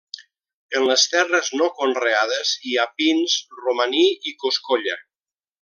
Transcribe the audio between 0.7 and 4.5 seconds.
En les terres no conreades hi ha pins, romaní i